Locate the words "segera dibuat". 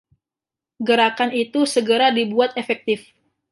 1.73-2.51